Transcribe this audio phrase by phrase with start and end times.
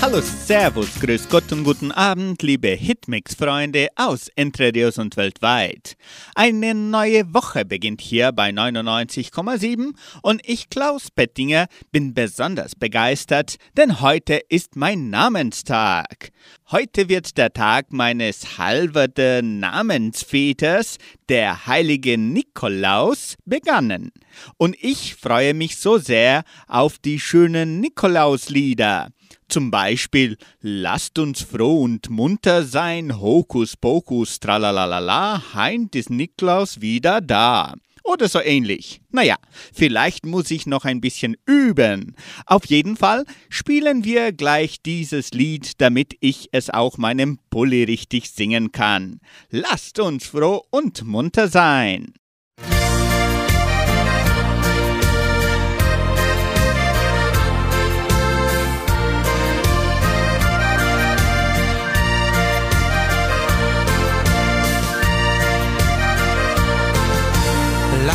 [0.00, 5.96] Hallo, Servus, Grüß Gott und guten Abend, liebe Hitmix-Freunde aus Entre Rios und weltweit.
[6.36, 14.00] Eine neue Woche beginnt hier bei 99,7 und ich, Klaus Pettinger, bin besonders begeistert, denn
[14.00, 16.30] heute ist mein Namenstag.
[16.70, 24.12] Heute wird der Tag meines halberten Namensväters, der heilige Nikolaus, begangen.
[24.58, 29.08] Und ich freue mich so sehr auf die schönen Nikolauslieder.
[29.48, 37.20] Zum Beispiel Lasst uns froh und munter sein, Hokus Pokus, tralalala, heint ist Niklaus wieder
[37.20, 37.74] da.
[38.04, 39.02] Oder so ähnlich.
[39.10, 39.36] Naja,
[39.72, 42.16] vielleicht muss ich noch ein bisschen üben.
[42.46, 48.30] Auf jeden Fall spielen wir gleich dieses Lied, damit ich es auch meinem Pulli richtig
[48.30, 49.20] singen kann.
[49.50, 52.14] Lasst uns froh und munter sein.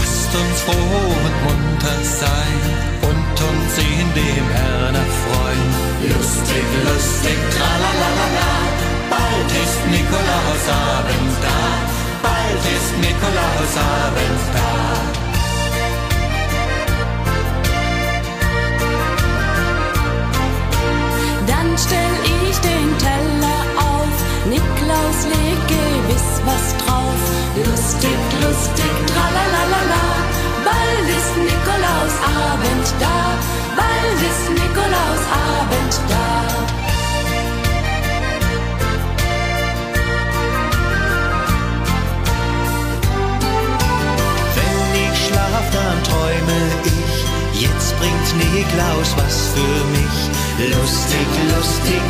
[0.03, 0.73] Lasst uns froh
[1.25, 2.61] und munter sein
[3.09, 5.69] und uns in dem Herrn erfreuen.
[6.11, 8.51] Lustig, lustig, tralalala,
[9.09, 11.61] bald ist Nikolausabend da,
[12.21, 14.71] bald ist Nikolausabend da.
[21.47, 22.15] Dann stell
[22.49, 23.32] ich den Teller
[24.93, 27.21] Niklaus legt gewiss was drauf.
[27.55, 30.05] Lustig, lustig, tralalala,
[30.65, 33.17] bald ist Nikolausabend da,
[33.75, 36.27] bald ist Nikolausabend da.
[44.55, 50.17] Wenn ich schlaf, dann träume ich, jetzt bringt Niklaus was für mich.
[50.69, 52.01] Lustig, lustig,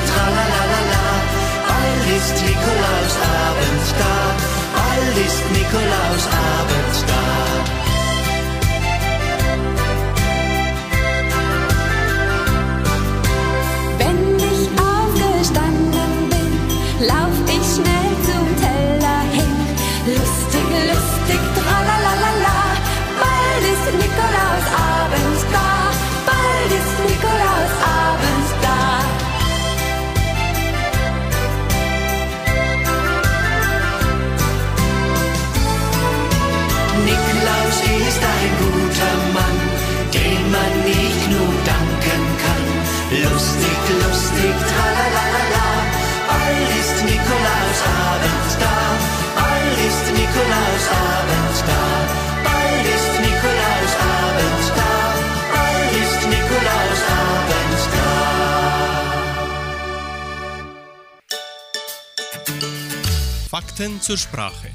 [64.03, 64.67] zur Sprache.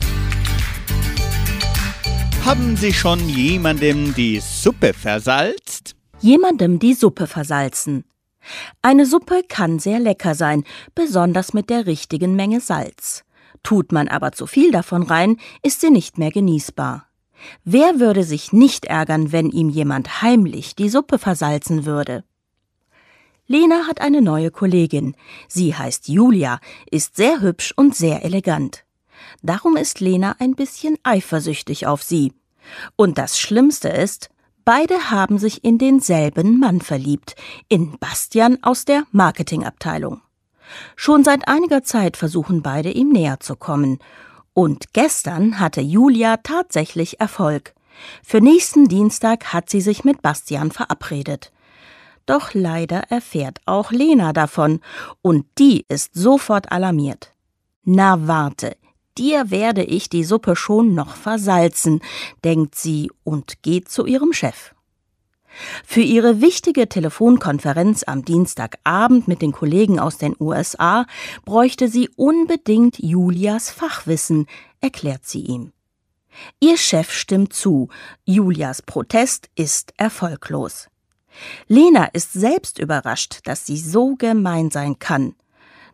[2.47, 5.95] Haben Sie schon jemandem die Suppe versalzt?
[6.21, 8.05] Jemandem die Suppe versalzen.
[8.81, 13.25] Eine Suppe kann sehr lecker sein, besonders mit der richtigen Menge Salz.
[13.63, 17.07] Tut man aber zu viel davon rein, ist sie nicht mehr genießbar.
[17.65, 22.25] Wer würde sich nicht ärgern, wenn ihm jemand heimlich die Suppe versalzen würde?
[23.47, 25.17] Lena hat eine neue Kollegin.
[25.49, 26.61] Sie heißt Julia,
[26.91, 28.88] ist sehr hübsch und sehr elegant.
[29.43, 32.33] Darum ist Lena ein bisschen eifersüchtig auf sie.
[32.97, 34.31] Und das Schlimmste ist,
[34.65, 37.35] beide haben sich in denselben Mann verliebt,
[37.69, 40.21] in Bastian aus der Marketingabteilung.
[40.97, 43.99] Schon seit einiger Zeit versuchen beide ihm näher zu kommen.
[44.53, 47.75] Und gestern hatte Julia tatsächlich Erfolg.
[48.23, 51.53] Für nächsten Dienstag hat sie sich mit Bastian verabredet.
[52.27, 54.81] Doch leider erfährt auch Lena davon,
[55.23, 57.33] und die ist sofort alarmiert.
[57.85, 58.77] Na warte,
[59.19, 62.01] dir werde ich die Suppe schon noch versalzen,
[62.45, 64.75] denkt sie und geht zu ihrem Chef.
[65.85, 71.07] Für ihre wichtige Telefonkonferenz am Dienstagabend mit den Kollegen aus den USA
[71.45, 74.47] bräuchte sie unbedingt Julias Fachwissen,
[74.81, 75.73] erklärt sie ihm.
[76.61, 77.89] Ihr Chef stimmt zu,
[78.25, 80.89] Julias Protest ist erfolglos.
[81.67, 85.35] Lena ist selbst überrascht, dass sie so gemein sein kann.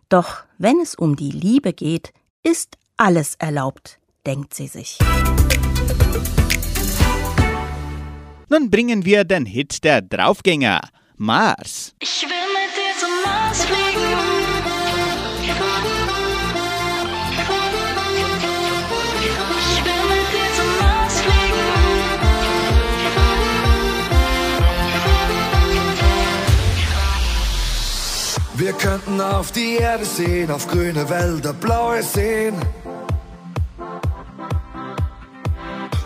[0.08, 2.12] Doch wenn es um die Liebe geht,
[2.43, 4.99] ist alles erlaubt, denkt sie sich.
[8.49, 10.81] Nun bringen wir den Hit der Draufgänger,
[11.17, 11.94] Mars.
[12.00, 13.94] Ich will mit dir zum Mars fliegen.
[28.84, 32.54] Könnten auf die Erde sehen, auf grüne Wälder, blaue Seen.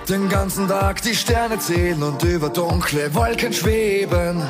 [0.08, 4.42] Den ganzen Tag die Sterne zählen und über dunkle Wolken schweben.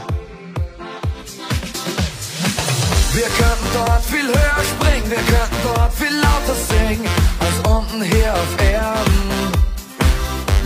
[3.14, 7.08] Wir könnten dort viel höher springen, wir könnten dort viel lauter singen,
[7.40, 9.28] als unten hier auf Erden.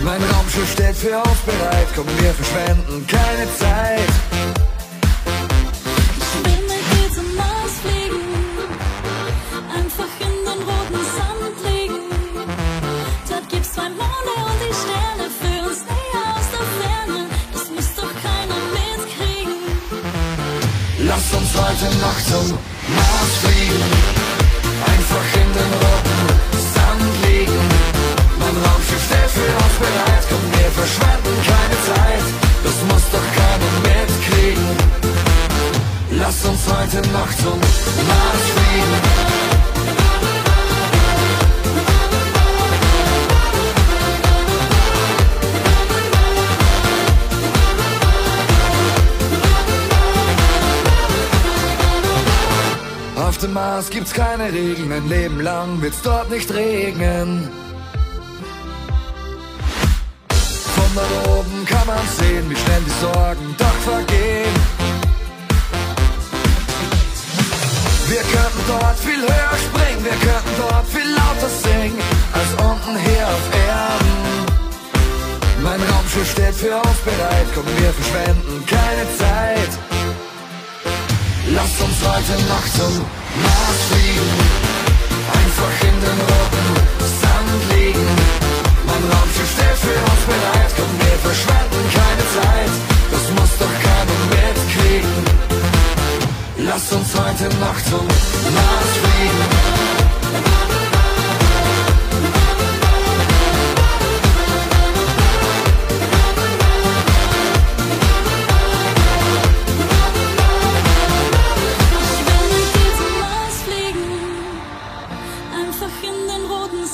[0.03, 4.22] Mein Raumschiff steht für uns bereit, komm, wir verschwenden keine Zeit.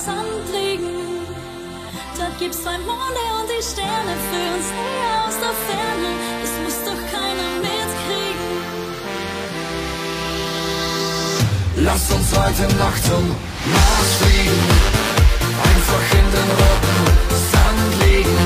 [0.09, 0.95] Sand liegen.
[2.17, 6.09] Dort gibt's zwei Monde und die Sterne für uns näher aus der Ferne.
[6.41, 8.49] Das muss doch keiner mitkriegen.
[11.87, 13.25] Lass uns heute Nacht zum
[13.75, 14.61] Mars fliegen.
[15.69, 16.99] Einfach in den roten
[17.51, 18.39] Sand liegen.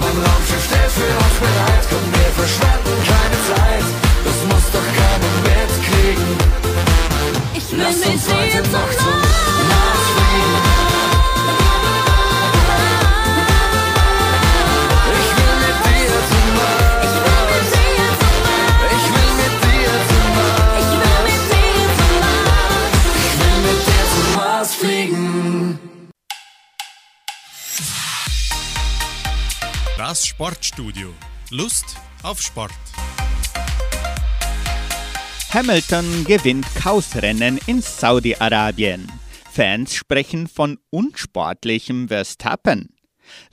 [0.00, 1.84] Mein Raumschiff steht für uns bereit.
[1.90, 3.86] Komm, wir verschwenden keine Zeit.
[4.26, 6.28] Das muss doch keiner mitkriegen.
[7.58, 9.18] Ich will Lass uns heute Nacht zum
[9.70, 9.91] Mars.
[30.12, 31.08] Das Sportstudio.
[31.48, 32.74] Lust auf Sport.
[35.48, 39.10] Hamilton gewinnt Kausrennen in Saudi-Arabien.
[39.50, 42.94] Fans sprechen von unsportlichem Verstappen.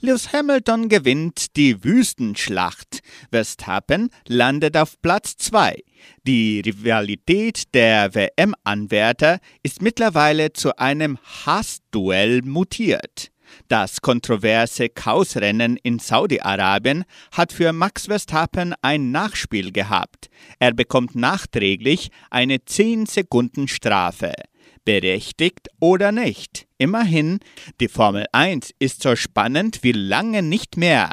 [0.00, 3.00] Lewis Hamilton gewinnt die Wüstenschlacht.
[3.30, 5.82] Verstappen landet auf Platz 2.
[6.26, 13.30] Die Rivalität der WM-Anwärter ist mittlerweile zu einem Hassduell mutiert.
[13.68, 20.28] Das kontroverse Kausrennen in Saudi-Arabien hat für Max Verstappen ein Nachspiel gehabt.
[20.58, 24.32] Er bekommt nachträglich eine 10 Sekunden Strafe.
[24.84, 26.66] Berechtigt oder nicht.
[26.78, 27.40] Immerhin,
[27.80, 31.10] die Formel 1 ist so spannend wie lange nicht mehr.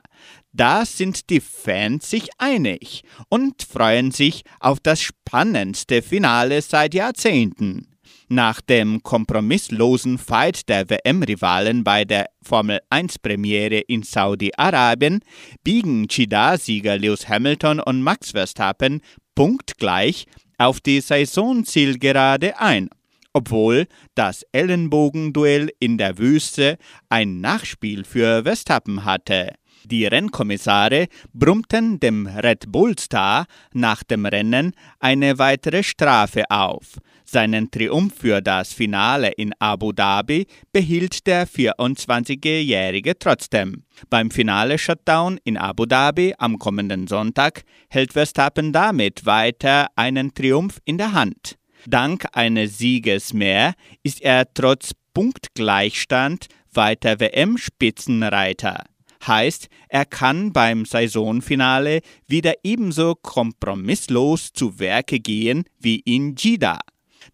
[0.54, 7.97] Da sind die Fans sich einig und freuen sich auf das spannendste Finale seit Jahrzehnten.
[8.29, 15.22] Nach dem kompromisslosen Fight der WM-Rivalen bei der Formel 1-Premiere in Saudi-Arabien
[15.63, 19.01] biegen Jeddah-Sieger Lewis Hamilton und Max Verstappen
[19.34, 20.25] punktgleich
[20.57, 22.89] auf die Saisonzielgerade ein,
[23.31, 29.53] obwohl das Ellenbogenduell in der Wüste ein Nachspiel für Verstappen hatte.
[29.89, 36.98] Die Rennkommissare brummten dem Red Bull-Star nach dem Rennen eine weitere Strafe auf.
[37.24, 43.84] Seinen Triumph für das Finale in Abu Dhabi behielt der 24-Jährige trotzdem.
[44.10, 50.98] Beim Finale-Shutdown in Abu Dhabi am kommenden Sonntag hält Verstappen damit weiter einen Triumph in
[50.98, 51.56] der Hand.
[51.86, 58.84] Dank eines Sieges mehr ist er trotz Punktgleichstand weiter WM-Spitzenreiter.
[59.25, 66.79] Heißt, er kann beim Saisonfinale wieder ebenso kompromisslos zu Werke gehen wie in Jeddah.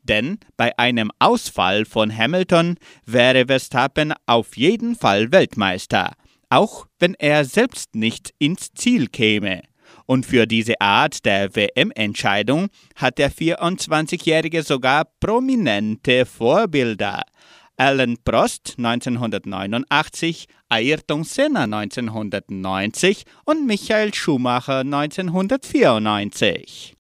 [0.02, 6.14] Denn bei einem Ausfall von Hamilton wäre Verstappen auf jeden Fall Weltmeister,
[6.50, 9.62] auch wenn er selbst nicht ins Ziel käme.
[10.06, 17.22] Und für diese Art der WM-Entscheidung hat der 24-Jährige sogar prominente Vorbilder.
[17.78, 26.94] Alan Prost 1989, Ayrton Senna 1990 und Michael Schumacher 1994.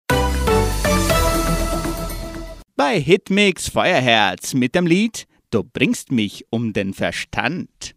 [2.76, 7.94] Bei Hitmix Feuerherz mit dem Lied Du bringst mich um den Verstand.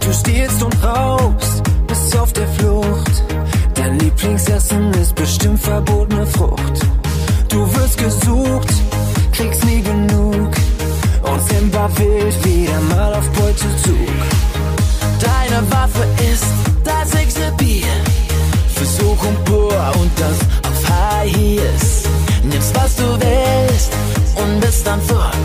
[0.00, 3.22] Du stehst und raubst, bist auf der Flucht.
[3.84, 6.86] Dein Lieblingsessen ist bestimmt verbotene Frucht.
[7.48, 8.68] Du wirst gesucht,
[9.32, 10.52] kriegst nie genug.
[11.22, 14.08] Und Simba wild wieder mal auf Beutezug.
[15.18, 16.44] Deine Waffe ist
[16.84, 17.10] das
[17.56, 17.88] Bier.
[18.72, 20.38] Versuch und pur und das
[20.70, 22.04] auf High Heels.
[22.44, 23.92] Nimmst was du willst
[24.36, 25.36] und bist dann fort.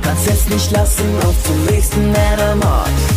[0.00, 3.09] Kannst es nicht lassen, auf zum nächsten Männermord.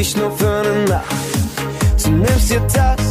[0.00, 1.14] Dich nur für eine Nacht.
[2.02, 3.09] Du nimmst dir das,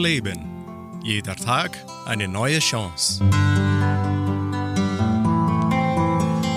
[0.00, 1.00] leben.
[1.04, 3.22] Jeder Tag eine neue Chance.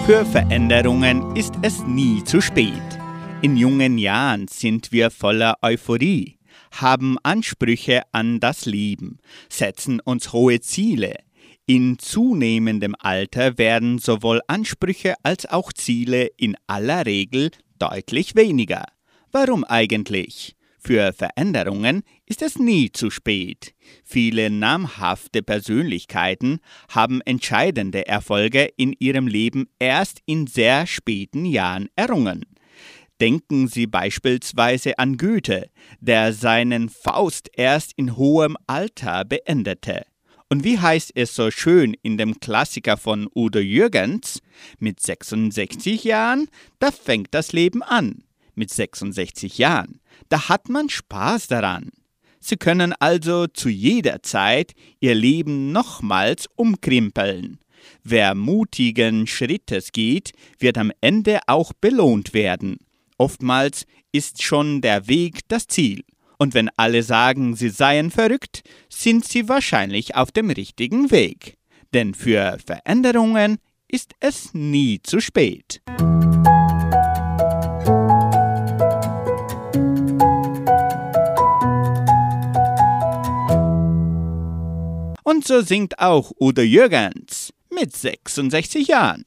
[0.06, 2.82] Für Veränderungen ist es nie zu spät.
[3.42, 6.40] In jungen Jahren sind wir voller Euphorie,
[6.72, 9.20] haben Ansprüche an das Leben,
[9.50, 11.16] setzen uns hohe Ziele.
[11.66, 18.86] In zunehmendem Alter werden sowohl Ansprüche als auch Ziele in aller Regel deutlich weniger.
[19.32, 20.56] Warum eigentlich?
[20.86, 23.74] Für Veränderungen ist es nie zu spät.
[24.04, 26.60] Viele namhafte Persönlichkeiten
[26.90, 32.46] haben entscheidende Erfolge in ihrem Leben erst in sehr späten Jahren errungen.
[33.22, 35.70] Denken Sie beispielsweise an Goethe,
[36.02, 40.04] der seinen Faust erst in hohem Alter beendete.
[40.50, 44.42] Und wie heißt es so schön in dem Klassiker von Udo Jürgens?
[44.80, 46.50] Mit 66 Jahren,
[46.80, 48.26] da fängt das Leben an.
[48.56, 51.90] Mit 66 Jahren, da hat man Spaß daran.
[52.40, 57.60] Sie können also zu jeder Zeit ihr Leben nochmals umkrimpeln.
[58.04, 62.78] Wer mutigen Schrittes geht, wird am Ende auch belohnt werden.
[63.18, 66.04] Oftmals ist schon der Weg das Ziel.
[66.38, 71.58] Und wenn alle sagen, sie seien verrückt, sind sie wahrscheinlich auf dem richtigen Weg.
[71.94, 73.58] Denn für Veränderungen
[73.88, 75.82] ist es nie zu spät.
[85.34, 89.26] Und so singt auch Udo Jürgens mit 66 Jahren.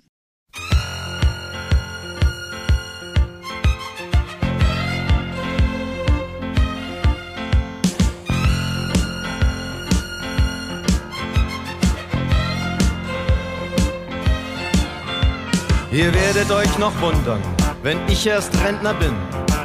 [15.91, 17.43] Ihr werdet euch noch wundern,
[17.83, 19.17] wenn ich erst Rentner bin.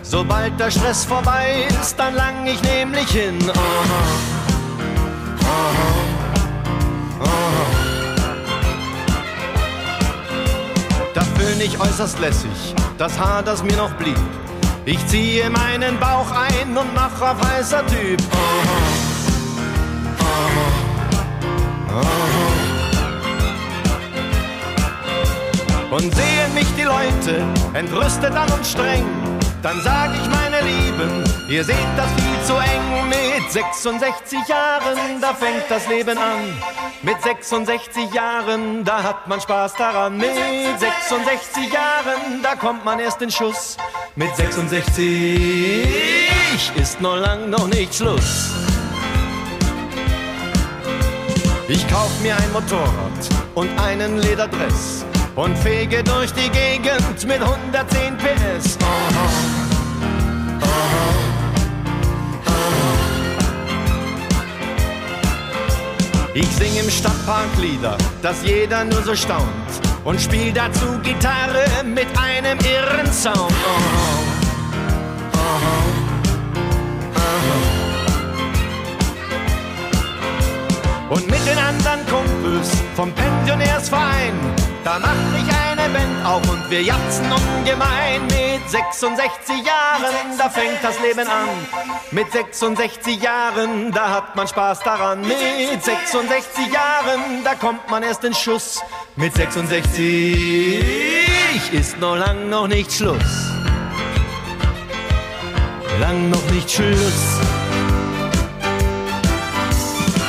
[0.01, 3.38] Sobald der Stress vorbei ist, dann lang ich nämlich hin.
[3.48, 4.01] Aha.
[5.43, 6.20] Aha.
[11.41, 14.19] Da fühl ich äußerst lässig, das Haar, das mir noch blieb.
[14.86, 18.21] Ich ziehe meinen Bauch ein und mach auf heißer Typ.
[18.31, 18.69] Aha.
[21.89, 22.00] Aha.
[22.00, 22.05] Aha.
[25.95, 27.43] Und sehen mich die Leute
[27.74, 29.05] entrüstet an und streng,
[29.63, 33.10] dann sag ich meine Lieben, ihr seht das viel zu eng.
[33.10, 36.39] Mit 66 Jahren, da fängt das Leben an.
[37.01, 40.17] Mit 66 Jahren, da hat man Spaß daran.
[40.17, 40.29] Mit
[40.77, 43.77] 66 Jahren, da kommt man erst in Schuss.
[44.15, 45.88] Mit 66
[46.75, 48.51] ist noch lang noch nicht Schluss.
[51.68, 58.18] Ich kauf mir ein Motorrad und einen Lederdress und fege durch die Gegend mit 110
[58.18, 58.77] PS.
[58.81, 58.89] Aha.
[59.24, 59.60] Aha.
[66.33, 69.44] Ich sing im Stadtpark Lieder, dass jeder nur so staunt
[70.05, 73.51] und spiel dazu Gitarre mit einem irren Sound.
[75.33, 75.81] Aha.
[81.09, 84.31] Und mit den anderen Kumpels vom Pensionärsverein,
[84.83, 88.22] da mach ich eine Band auf und wir jatzen ungemein.
[88.27, 91.50] Mit 66 Jahren, da fängt das Leben an.
[92.11, 95.22] Mit 66 Jahren, da hat man Spaß daran.
[95.22, 95.37] Mit
[95.83, 98.81] 66 Jahren, da kommt man erst in Schuss.
[99.15, 100.83] Mit 66
[101.72, 103.51] ist noch lang noch nicht Schluss.
[106.00, 107.39] Lang noch nicht Schluss.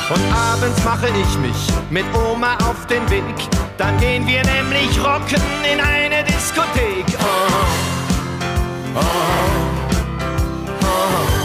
[0.09, 1.55] Und abends mache ich mich
[1.89, 3.62] mit Oma auf den Weg.
[3.77, 7.05] Dann gehen wir nämlich rocken in eine Diskothek.
[7.19, 7.23] Oh,
[8.95, 9.01] oh,
[10.81, 11.43] oh.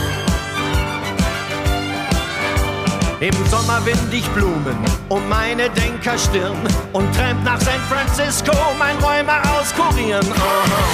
[3.21, 4.77] Im Sommer wind ich Blumen
[5.09, 6.57] um meine Denkerstirn
[6.93, 10.27] und tramp nach San Francisco mein Räumer auskurieren.
[10.31, 10.89] Oh,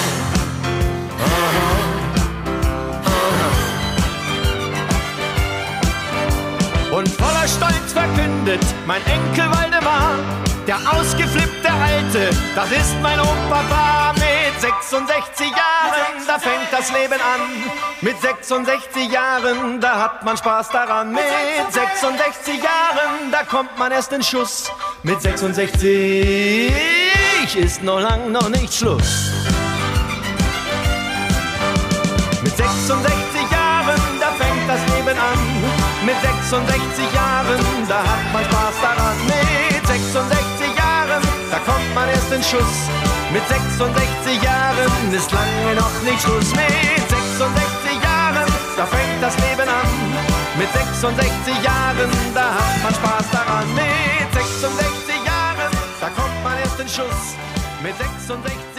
[7.05, 10.15] Und voller Stolz verkündet mein Enkel Waldemar,
[10.67, 17.41] der ausgeflippte Alte, das ist mein Opa mit 66 Jahren, da fängt das Leben an.
[18.01, 21.13] Mit 66 Jahren, da hat man Spaß daran.
[21.13, 21.23] Mit
[21.69, 24.73] 66 Jahren, da kommt man erst in Schuss.
[25.03, 26.73] Mit 66
[27.55, 29.31] ist noch lang noch nicht Schluss.
[32.43, 33.14] Mit 66
[36.05, 39.17] Mit 66 Jahren, da hat man Spaß daran.
[39.25, 42.93] Mit 66 Jahren, da kommt man erst in Schuss.
[43.33, 46.53] Mit 66 Jahren ist lange noch nicht Schluss.
[46.53, 48.45] Mit 66 Jahren,
[48.77, 49.89] da fängt das Leben an.
[50.59, 53.67] Mit 66 Jahren, da hat man Spaß daran.
[53.75, 57.33] Mit 66 Jahren, da kommt man erst in Schuss.
[57.83, 58.74] Mit 66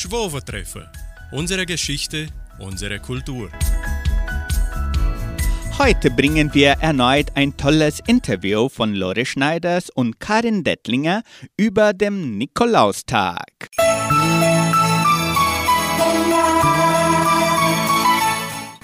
[0.00, 0.88] Schwovertreffen.
[1.30, 3.50] Unsere Geschichte, unsere Kultur.
[5.78, 11.22] Heute bringen wir erneut ein tolles Interview von Lore Schneiders und Karin Dettlinger
[11.58, 13.68] über den Nikolaustag.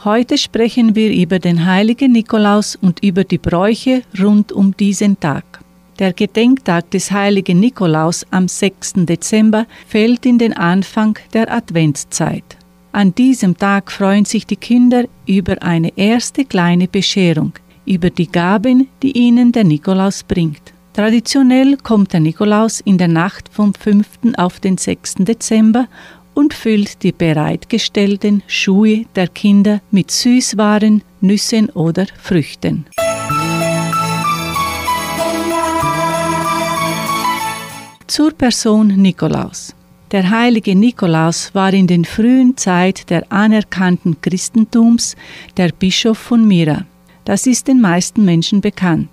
[0.05, 5.56] Heute sprechen wir über den heiligen Nikolaus und über die Bräuche rund um diesen Tag.
[5.99, 9.07] Der Gedenktag des heiligen Nikolaus am 6.
[9.07, 12.45] Dezember fällt in den Anfang der Adventszeit.
[12.93, 17.55] An diesem Tag freuen sich die Kinder über eine erste kleine Bescherung,
[17.87, 20.75] über die Gaben, die ihnen der Nikolaus bringt.
[20.93, 24.07] Traditionell kommt der Nikolaus in der Nacht vom 5.
[24.37, 25.17] auf den 6.
[25.21, 25.89] Dezember
[26.35, 32.85] und füllt die bereitgestellten Schuhe der Kinder mit Süßwaren, Nüssen oder Früchten.
[38.17, 39.75] Zur Person Nikolaus.
[40.11, 45.17] Der heilige Nikolaus war in den frühen Zeit der anerkannten Christentums
[45.59, 46.87] der Bischof von Myra.
[47.27, 49.11] Das ist den meisten Menschen bekannt.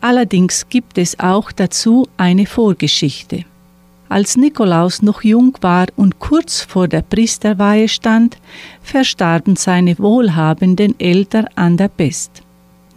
[0.00, 3.44] Allerdings gibt es auch dazu eine Vorgeschichte.
[4.08, 8.36] Als Nikolaus noch jung war und kurz vor der Priesterweihe stand,
[8.80, 12.44] verstarben seine wohlhabenden Eltern an der Pest.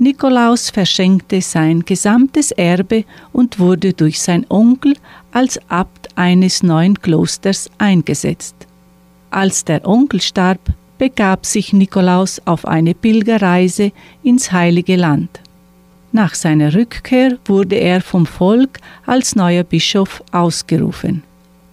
[0.02, 4.94] Nikolaus verschenkte sein gesamtes Erbe und wurde durch sein Onkel
[5.32, 8.56] als Abt eines neuen Klosters eingesetzt.
[9.32, 10.60] Als der Onkel starb,
[10.98, 13.92] begab sich Nikolaus auf eine Pilgerreise
[14.24, 15.40] ins heilige Land.
[16.12, 21.24] Nach seiner Rückkehr wurde er vom Volk als neuer Bischof ausgerufen.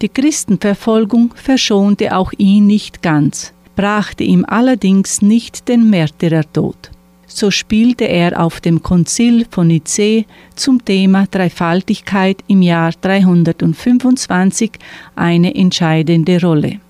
[0.03, 6.91] Die Christenverfolgung verschonte auch ihn nicht ganz, brachte ihm allerdings nicht den Märtyrertod.
[7.39, 14.71] So spielte er auf dem Konzil von Nicee zum Thema Dreifaltigkeit im Jahr 325
[15.17, 16.81] eine entscheidende Rolle.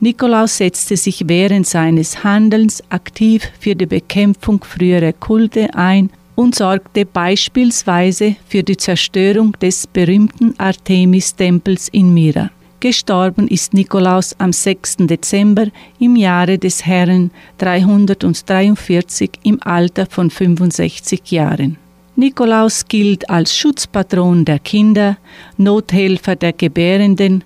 [0.00, 7.06] Nikolaus setzte sich während seines Handelns aktiv für die Bekämpfung früherer Kulte ein und sorgte
[7.06, 12.50] beispielsweise für die Zerstörung des berühmten Artemis-Tempels in Myra.
[12.82, 14.96] Gestorben ist Nikolaus am 6.
[15.06, 15.66] Dezember
[16.00, 21.78] im Jahre des Herrn 343 im Alter von 65 Jahren.
[22.16, 25.16] Nikolaus gilt als Schutzpatron der Kinder,
[25.58, 27.44] Nothelfer der Gebärenden,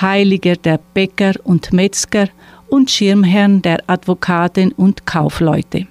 [0.00, 2.28] Heiliger der Bäcker und Metzger
[2.68, 5.88] und Schirmherrn der Advokaten und Kaufleute.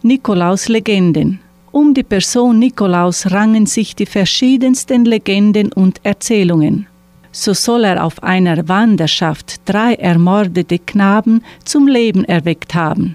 [0.00, 1.40] Nikolaus Legenden.
[1.72, 6.88] Um die Person Nikolaus rangen sich die verschiedensten Legenden und Erzählungen.
[7.30, 13.14] So soll er auf einer Wanderschaft drei ermordete Knaben zum Leben erweckt haben,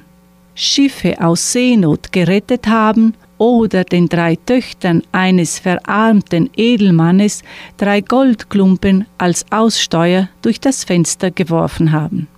[0.53, 7.43] Schiffe aus Seenot gerettet haben oder den drei Töchtern eines verarmten Edelmannes
[7.75, 12.29] drei Goldklumpen als Aussteuer durch das Fenster geworfen haben.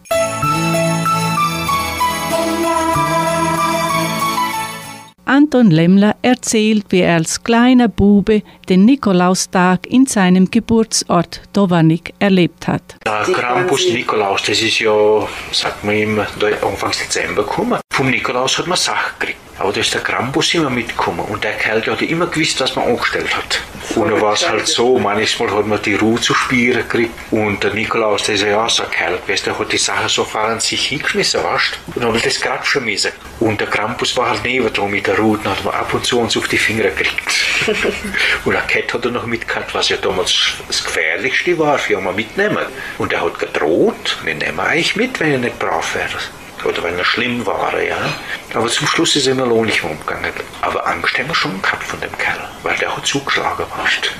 [5.27, 12.67] Anton Lemmler erzählt, wie er als kleiner Bube den Nikolaustag in seinem Geburtsort Dovanik erlebt
[12.67, 12.95] hat.
[13.05, 16.27] Der Krampus Nikolaus, das ist ja, sagt man immer,
[16.61, 17.79] Anfang Dezember gekommen.
[17.91, 19.39] Vom Nikolaus hat man Sachen gekriegt.
[19.59, 22.75] Aber da ist der Krampus immer mitgekommen und der Kerl der hat immer gewusst, was
[22.75, 23.59] man angestellt hat.
[23.95, 27.63] Und dann war es halt so, manchmal hat man die Ruhe zu spielen gekriegt und
[27.63, 30.27] der Nikolaus, der ist ja auch so ein Kerl gewesen, der hat die Sachen so
[30.33, 33.11] an sich hingeschmissen, weißt Und dann hat das grapschen müssen.
[33.39, 36.19] Und der Krampus war halt neben dran mit der Dann hat man ab und zu
[36.19, 37.45] uns auf die Finger gekriegt.
[38.45, 42.15] und der Cat hat er noch mitgehabt, was ja damals das Gefährlichste war, für ihn
[42.15, 42.65] mitnehmen.
[42.97, 46.29] Und er hat gedroht, wir nehmen euch mit, wenn ihr nicht brav werdet
[46.65, 47.97] oder wenn er schlimm war, ja.
[48.53, 50.33] Aber zum Schluss ist er immer lohnig umgegangen.
[50.61, 54.11] Aber Angst haben wir schon gehabt von dem Kerl, weil der hat zugeschlagen fast.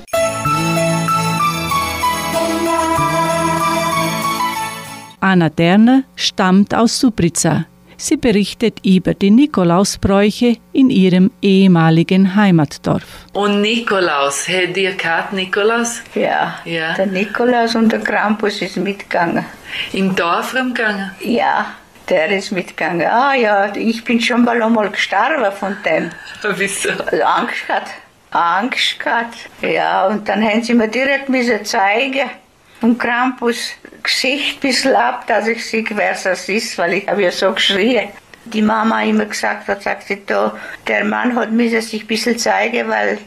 [5.19, 7.65] Anna Derner stammt aus Subrica.
[7.99, 13.03] Sie berichtet über die Nikolausbräuche in ihrem ehemaligen Heimatdorf.
[13.33, 16.01] Und Nikolaus, hättet ihr gehabt, Nikolaus?
[16.13, 16.93] Ja, Ja.
[16.93, 19.45] der Nikolaus und der Krampus ist mitgegangen.
[19.93, 21.11] Im Dorf rumgegangen?
[21.21, 21.73] Ja,
[22.07, 23.07] der ist mitgegangen.
[23.07, 26.11] Ah ja, ich bin schon mal einmal gestorben von dem.
[26.57, 26.89] Wieso?
[26.91, 27.89] Also Angst gehabt.
[28.31, 29.37] Angst gehabt.
[29.61, 32.29] Ja, und dann haben sie mir direkt müssen zeigen.
[32.79, 33.71] Vom Krampus
[34.03, 37.51] Gesicht ein bisschen ab, dass ich sehe, wer das ist, weil ich habe ja so
[37.51, 38.09] geschrien.
[38.45, 40.55] Die Mama immer gesagt hat, sagt sie, da,
[40.87, 43.17] der Mann hat müssen sich ein bisschen zeigen, weil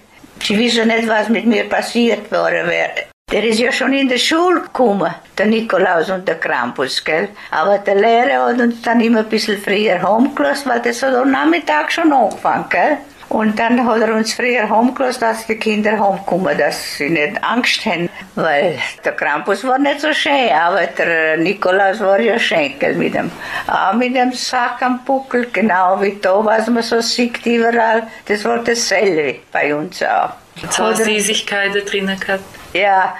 [0.42, 3.10] sie wissen nicht, was mit mir passiert worden wäre.
[3.30, 7.28] Der ist ja schon in der Schule gekommen, der Nikolaus und der Krampus, gell?
[7.50, 11.30] Aber der Lehrer hat uns dann immer ein bisschen früher heimgelassen, weil das hat am
[11.30, 12.98] Nachmittag schon angefangen, gell?
[13.30, 17.86] Und dann hat er uns früher heimgelassen, dass die Kinder heimkommen, dass sie nicht Angst
[17.86, 18.08] haben.
[18.34, 23.14] Weil der Krampus war nicht so schön, aber der Nikolaus war ja schön, gell, mit
[23.14, 23.30] dem,
[23.68, 28.02] auch mit dem Sack am Buckel, genau wie da, was man so sieht überall.
[28.26, 30.30] Das war dasselbe bei uns auch.
[30.70, 32.42] So Oder- Süßigkeiten drinnen gehabt.
[32.72, 33.14] ja,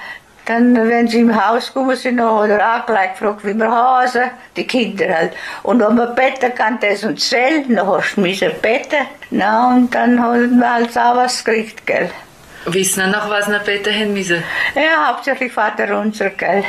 [0.47, 3.71] dann, wenn sie im Haus gekommen sind, dann hat er auch gleich gefragt, wie wir
[3.71, 5.33] Hause, die Kinder halt.
[5.63, 9.07] Und wenn man betten kann, das und Zell, dann hast du müssen betten.
[9.31, 12.11] Na, und dann hat man halt auch was gekriegt, gell.
[12.67, 14.43] Wissen wir noch, was wir Peter haben müssen?
[14.75, 16.65] Ja, hauptsächlich Vater unser, gell.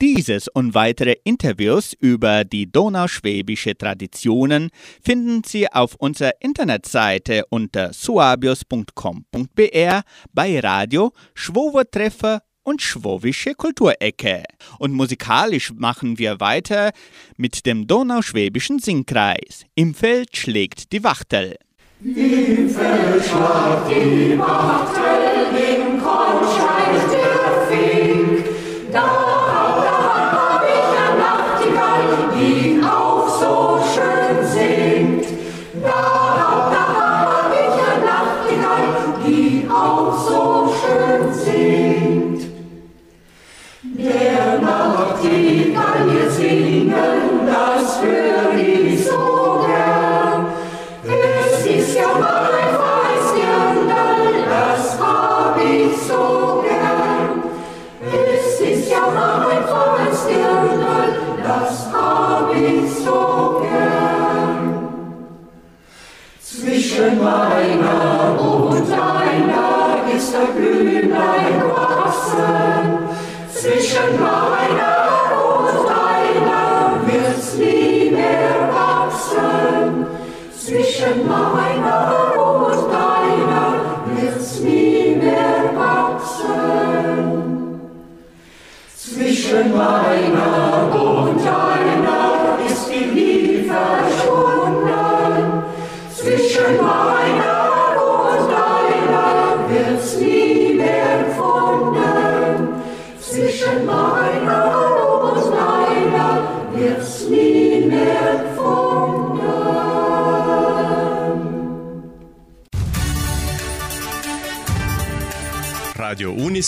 [0.00, 4.70] Dieses und weitere Interviews über die donauschwäbische Traditionen
[5.02, 10.00] finden Sie auf unserer Internetseite unter suabios.com.br
[10.32, 14.44] bei Radio Schwovertreffer und Schwowische Kulturecke.
[14.78, 16.92] Und musikalisch machen wir weiter
[17.36, 19.66] mit dem Donauschwäbischen Singkreis.
[19.74, 21.56] Im Feld schlägt die Wachtel.
[22.02, 27.19] Im Feld schlägt die Wachtel, im Korn schreit der
[48.02, 48.29] das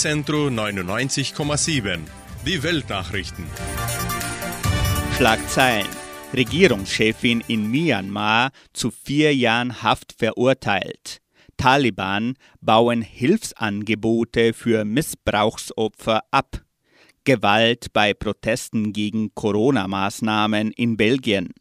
[0.05, 2.01] Radio Unicentro 99,7.
[2.45, 3.45] Die Weltnachrichten.
[5.17, 5.87] Schlagzeilen.
[6.35, 11.19] Regierungschefin in Myanmar zu vier Jahren Haft verurteilt.
[11.57, 16.62] Taliban bauen Hilfsangebote für Missbrauchsopfer ab.
[17.23, 21.55] Gewalt bei Protesten gegen Corona-Maßnahmen in Belgien.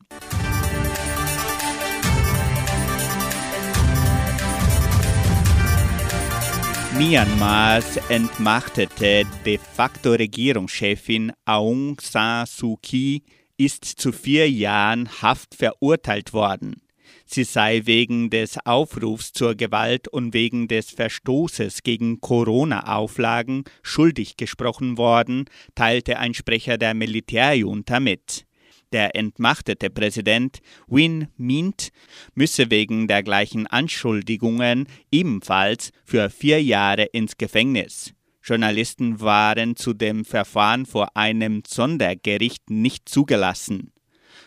[6.98, 13.24] Myanmars entmachtete de facto Regierungschefin Aung San Suu Kyi
[13.56, 16.82] ist zu vier Jahren Haft verurteilt worden.
[17.26, 24.98] Sie sei wegen des Aufrufs zur Gewalt und wegen des Verstoßes gegen Corona-Auflagen schuldig gesprochen
[24.98, 28.46] worden, teilte ein Sprecher der Militärjunta mit.
[28.92, 31.90] Der entmachtete Präsident Win Mint
[32.36, 38.14] müsse wegen der gleichen Anschuldigungen ebenfalls für vier Jahre ins Gefängnis.
[38.44, 43.94] Journalisten waren zu dem Verfahren vor einem Sondergericht nicht zugelassen.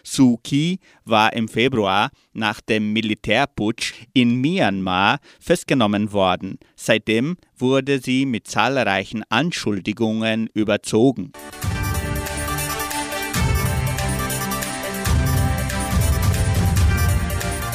[0.02, 6.58] Suu Kyi war im Februar nach dem Militärputsch in Myanmar festgenommen worden.
[6.76, 11.32] Seitdem wurde sie mit zahlreichen Anschuldigungen überzogen.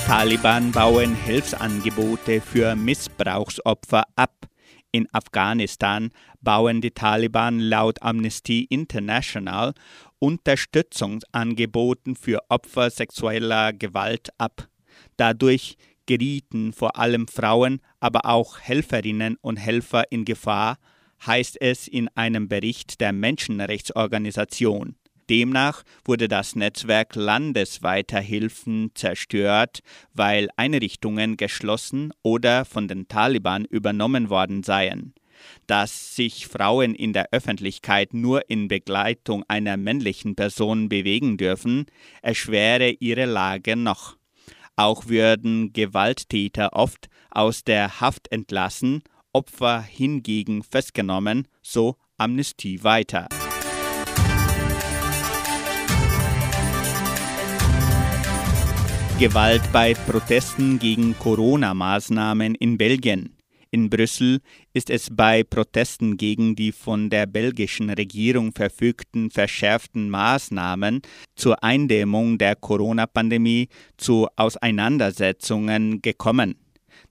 [0.09, 4.47] Taliban bauen Hilfsangebote für Missbrauchsopfer ab.
[4.91, 6.09] In Afghanistan
[6.41, 9.75] bauen die Taliban laut Amnesty International
[10.17, 14.67] Unterstützungsangeboten für Opfer sexueller Gewalt ab.
[15.15, 20.79] Dadurch gerieten vor allem Frauen, aber auch Helferinnen und Helfer in Gefahr,
[21.23, 24.95] heißt es in einem Bericht der Menschenrechtsorganisation.
[25.29, 29.79] Demnach wurde das Netzwerk landesweiter Hilfen zerstört,
[30.13, 35.13] weil Einrichtungen geschlossen oder von den Taliban übernommen worden seien.
[35.67, 41.85] Dass sich Frauen in der Öffentlichkeit nur in Begleitung einer männlichen Person bewegen dürfen,
[42.21, 44.17] erschwere ihre Lage noch.
[44.75, 53.27] Auch würden Gewalttäter oft aus der Haft entlassen, Opfer hingegen festgenommen, so Amnestie weiter.
[59.19, 63.35] Gewalt bei Protesten gegen Corona-Maßnahmen in Belgien.
[63.69, 64.39] In Brüssel
[64.71, 71.01] ist es bei Protesten gegen die von der belgischen Regierung verfügten verschärften Maßnahmen
[71.35, 76.55] zur Eindämmung der Corona-Pandemie zu Auseinandersetzungen gekommen.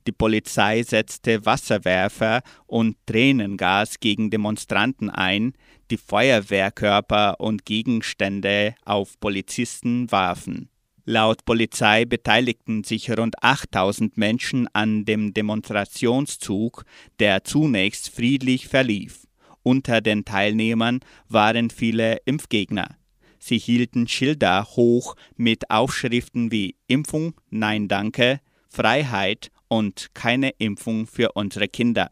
[0.07, 5.53] Die Polizei setzte Wasserwerfer und Tränengas gegen Demonstranten ein,
[5.91, 10.71] die Feuerwehrkörper und Gegenstände auf Polizisten warfen.
[11.11, 16.85] Laut Polizei beteiligten sich rund 8000 Menschen an dem Demonstrationszug,
[17.19, 19.27] der zunächst friedlich verlief.
[19.63, 22.99] Unter den Teilnehmern waren viele Impfgegner.
[23.39, 31.33] Sie hielten Schilder hoch mit Aufschriften wie Impfung, Nein danke, Freiheit und keine Impfung für
[31.33, 32.11] unsere Kinder.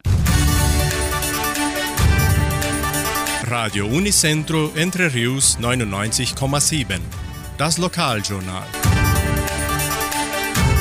[3.43, 6.99] Radio Unicentro Entre Rius 99,7.
[7.59, 8.86] Das Lokaljournal.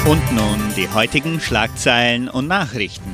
[0.07, 3.11] Und nun die heutigen Schlagzeilen und Nachrichten.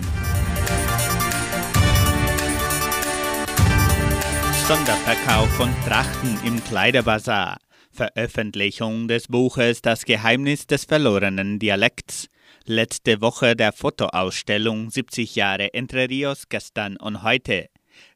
[4.67, 7.59] Sonderverkauf von Trachten im Kleiderbazar.
[7.91, 12.27] Veröffentlichung des Buches Das Geheimnis des verlorenen Dialekts.
[12.65, 17.69] Letzte Woche der Fotoausstellung 70 Jahre Entre Rios gestern und heute.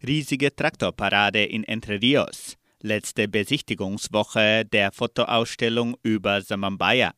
[0.05, 2.57] Riesige Traktorparade in Entre Rios.
[2.81, 7.13] Letzte Besichtigungswoche der Fotoausstellung über Samambaya.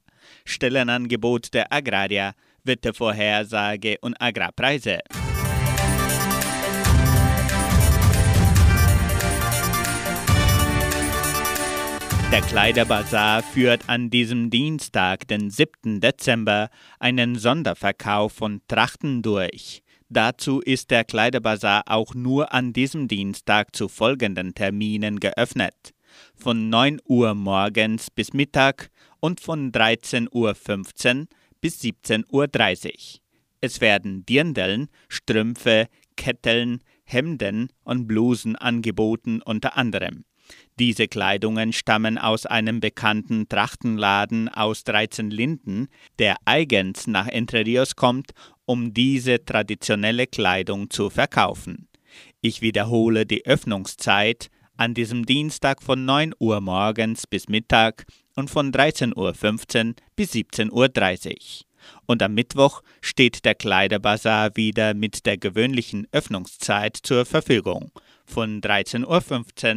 [0.48, 2.34] Stellenangebot der Agrarier,
[2.64, 5.00] Wettervorhersage und Agrarpreise.
[12.32, 16.02] Der Kleiderbazar führt an diesem Dienstag, den 7.
[16.02, 19.82] Dezember, einen Sonderverkauf von Trachten durch.
[20.10, 25.94] Dazu ist der Kleiderbazar auch nur an diesem Dienstag zu folgenden Terminen geöffnet.
[26.36, 31.28] Von 9 Uhr morgens bis Mittag und von 13.15 Uhr
[31.62, 33.22] bis 17.30 Uhr.
[33.62, 40.26] Es werden Dirndeln, Strümpfe, Ketteln, Hemden und Blusen angeboten unter anderem.
[40.80, 45.88] Diese Kleidungen stammen aus einem bekannten Trachtenladen aus 13 Linden,
[46.20, 48.32] der eigens nach Entre Rios kommt,
[48.66, 51.88] um diese traditionelle Kleidung zu verkaufen.
[52.42, 58.06] Ich wiederhole die Öffnungszeit an diesem Dienstag von 9 Uhr morgens bis Mittag
[58.38, 61.36] und von 13.15 Uhr bis 17.30 Uhr.
[62.06, 67.92] Und am Mittwoch steht der Kleiderbazar wieder mit der gewöhnlichen Öffnungszeit zur Verfügung
[68.26, 69.06] von 13.15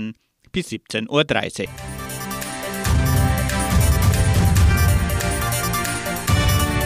[0.08, 0.12] Uhr
[0.52, 1.68] bis 17.30 Uhr.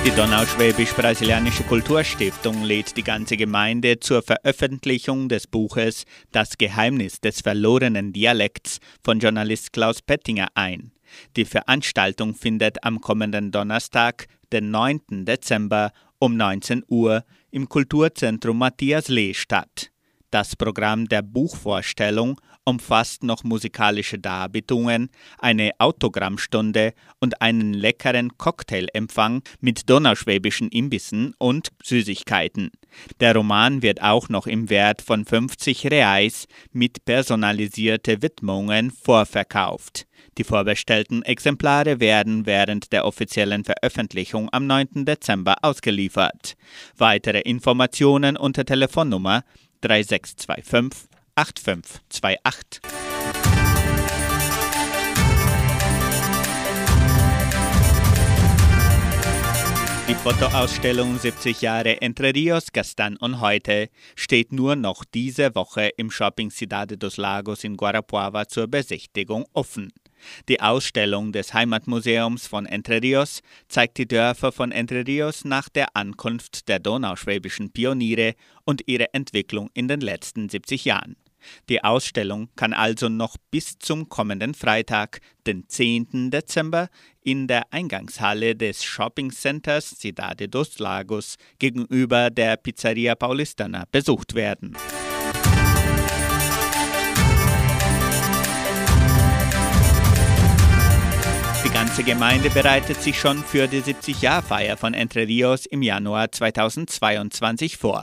[0.04, 8.12] Die Donauschwäbisch-Brasilianische Kulturstiftung lädt die ganze Gemeinde zur Veröffentlichung des Buches Das Geheimnis des verlorenen
[8.12, 10.92] Dialekts von Journalist Klaus Pettinger ein.
[11.36, 15.24] Die Veranstaltung findet am kommenden Donnerstag, den 9.
[15.24, 19.90] Dezember um 19 Uhr im Kulturzentrum Matthias Lee statt.
[20.30, 29.88] Das Programm der Buchvorstellung umfasst noch musikalische Darbietungen, eine Autogrammstunde und einen leckeren Cocktailempfang mit
[29.88, 32.70] donauschwäbischen Imbissen und Süßigkeiten.
[33.20, 40.06] Der Roman wird auch noch im Wert von 50 Reais mit personalisierte Widmungen vorverkauft.
[40.38, 45.04] Die vorbestellten Exemplare werden während der offiziellen Veröffentlichung am 9.
[45.04, 46.56] Dezember ausgeliefert.
[46.96, 49.44] Weitere Informationen unter Telefonnummer
[49.82, 53.13] 3625 8528.
[60.06, 66.10] Die Fotoausstellung 70 Jahre Entre Rios gestern und heute steht nur noch diese Woche im
[66.10, 69.94] Shopping Cidade dos Lagos in Guarapuava zur Besichtigung offen.
[70.50, 75.96] Die Ausstellung des Heimatmuseums von Entre Rios zeigt die Dörfer von Entre Rios nach der
[75.96, 78.34] Ankunft der donauschwäbischen Pioniere
[78.66, 81.16] und ihre Entwicklung in den letzten 70 Jahren.
[81.68, 86.30] Die Ausstellung kann also noch bis zum kommenden Freitag, den 10.
[86.30, 86.88] Dezember,
[87.22, 94.76] in der Eingangshalle des Shopping Centers Cidade dos Lagos gegenüber der Pizzeria Paulistana besucht werden.
[101.64, 107.76] Die ganze Gemeinde bereitet sich schon für die 70-Jahr-Feier von Entre Rios im Januar 2022
[107.76, 108.02] vor.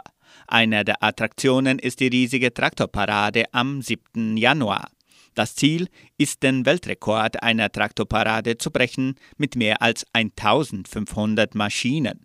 [0.51, 4.35] Eine der Attraktionen ist die riesige Traktorparade am 7.
[4.35, 4.89] Januar.
[5.33, 5.87] Das Ziel
[6.17, 12.23] ist, den Weltrekord einer Traktorparade zu brechen mit mehr als 1500 Maschinen.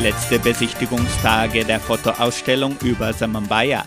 [0.00, 3.84] Letzte Besichtigungstage der Fotoausstellung über Samambaya.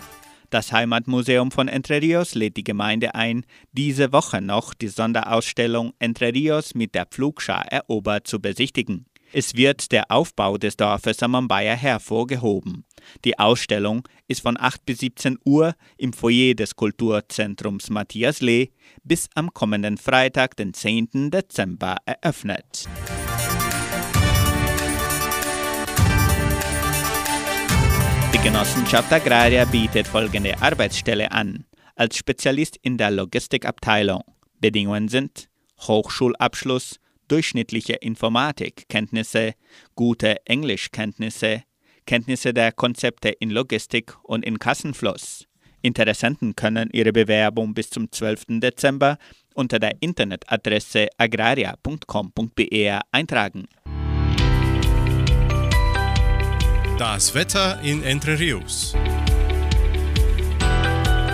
[0.50, 6.32] Das Heimatmuseum von Entre Rios lädt die Gemeinde ein, diese Woche noch die Sonderausstellung Entre
[6.32, 9.06] Rios mit der Pflugschar erobert zu besichtigen.
[9.32, 12.84] Es wird der Aufbau des Dorfes Samambaya hervorgehoben.
[13.24, 18.70] Die Ausstellung ist von 8 bis 17 Uhr im Foyer des Kulturzentrums Matthias Lee
[19.02, 21.30] bis am kommenden Freitag, den 10.
[21.30, 22.88] Dezember, eröffnet.
[28.46, 31.64] Genossenschaft Agraria bietet folgende Arbeitsstelle an.
[31.96, 34.22] Als Spezialist in der Logistikabteilung.
[34.60, 35.48] Bedingungen sind
[35.80, 39.54] Hochschulabschluss, durchschnittliche Informatikkenntnisse,
[39.96, 41.64] gute Englischkenntnisse,
[42.06, 45.46] Kenntnisse der Konzepte in Logistik und in Kassenfluss.
[45.82, 48.60] Interessenten können ihre Bewerbung bis zum 12.
[48.60, 49.18] Dezember
[49.54, 53.66] unter der Internetadresse agraria.com.br eintragen.
[56.98, 58.94] Das Wetter in Entre Rios.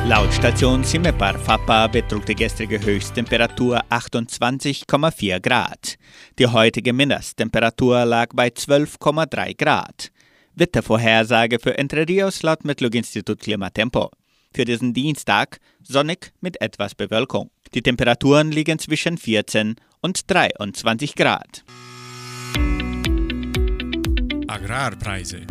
[0.08, 5.98] Laut Station Simepar Fapa betrug die gestrige Höchsttemperatur 28,4 Grad.
[6.40, 10.10] Die heutige Mindesttemperatur lag bei 12,3 Grad.
[10.56, 14.10] Wettervorhersage für Entre Rios laut Metlog-Institut Klimatempo.
[14.52, 17.52] Für diesen Dienstag sonnig mit etwas Bewölkung.
[17.72, 21.62] Die Temperaturen liegen zwischen 14 und 23 Grad.
[24.52, 25.46] Agrarpreise.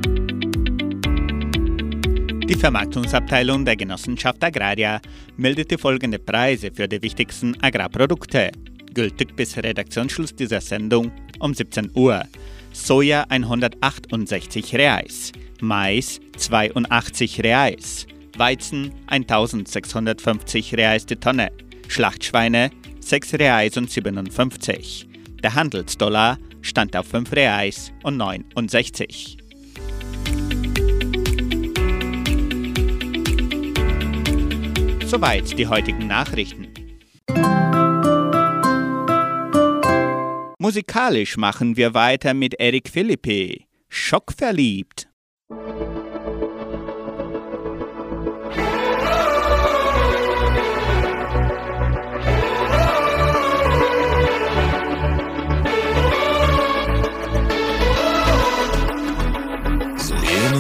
[2.46, 5.02] Die Vermarktungsabteilung der Genossenschaft Agraria
[5.38, 8.52] meldete folgende Preise für die wichtigsten Agrarprodukte,
[8.94, 12.26] gültig bis Redaktionsschluss dieser Sendung um 17 Uhr.
[12.74, 15.32] Soja 168 Reais,
[15.62, 18.06] Mais 82 Reais,
[18.38, 21.52] Weizen 1650 Reais die Tonne,
[21.88, 25.08] Schlachtschweine 6 Reais und 57.
[25.42, 29.38] Der Handelsdollar stand auf 5 Reais und 69.
[35.06, 36.68] Soweit die heutigen Nachrichten.
[40.58, 43.66] Musikalisch machen wir weiter mit Eric Philippe.
[43.90, 45.10] Schockverliebt.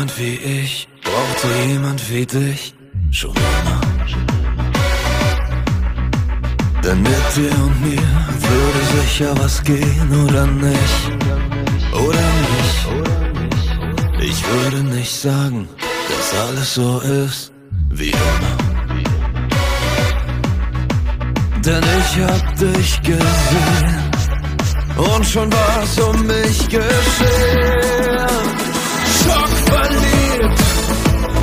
[0.01, 2.73] Jemand wie ich brauchte jemand wie dich
[3.11, 3.81] schon immer.
[6.83, 8.07] Denn mit dir und mir
[8.49, 11.01] würde sicher was gehen oder nicht.
[11.93, 12.87] Oder nicht.
[14.21, 15.69] Ich würde nicht sagen,
[16.09, 17.51] dass alles so ist
[17.89, 18.57] wie immer.
[21.63, 24.11] Denn ich hab dich gesehen
[24.97, 28.50] und schon war's um mich geschehen.
[29.71, 30.59] Schockverliebt,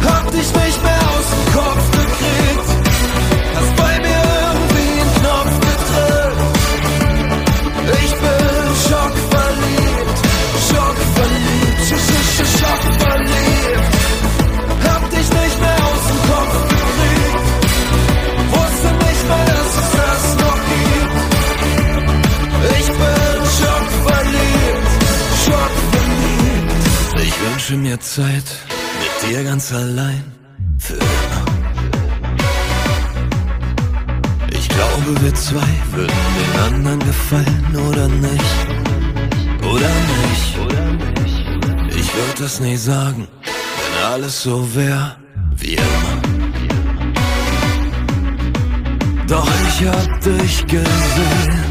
[0.05, 1.88] hab dich nicht mehr aus dem Kopf
[27.69, 28.45] wünsche mir Zeit
[28.99, 30.25] mit dir ganz allein
[30.79, 31.45] für immer.
[34.51, 38.57] Ich glaube, wir zwei würden den anderen gefallen oder nicht.
[39.63, 39.91] Oder
[40.23, 40.57] nicht.
[41.91, 45.17] Ich würde das nie sagen, wenn alles so wäre
[45.57, 46.23] wie immer.
[49.27, 51.65] Doch ich hab dich gesehen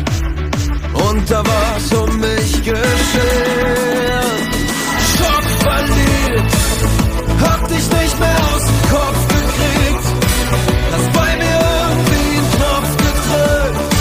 [0.94, 4.27] und da war's um mich geschehen.
[5.68, 6.54] Schockverliebt,
[7.42, 10.06] hab dich nicht mehr aus dem Kopf gekriegt.
[10.94, 13.94] Hast bei mir irgendwie einen Knopf gedrückt.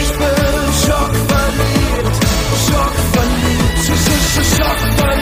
[0.00, 2.16] Ich bin schockverliebt,
[2.66, 5.17] schockverliebt, sch sch sch schockverliebt.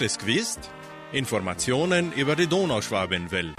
[0.00, 1.16] Hast du?
[1.16, 3.54] Informationen über die Donauschwabenwelle.